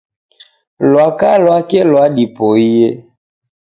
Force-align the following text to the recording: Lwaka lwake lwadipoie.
Lwaka 0.91 1.29
lwake 1.43 1.79
lwadipoie. 1.89 2.85